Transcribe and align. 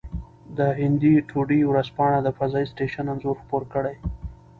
د 0.57 0.59
هند 0.79 1.03
ټوډې 1.29 1.59
ورځپاڼه 1.69 2.19
د 2.23 2.29
فضايي 2.37 2.65
سټېشن 2.71 3.05
انځور 3.11 3.35
خپور 3.43 3.63
کړی. 3.73 3.95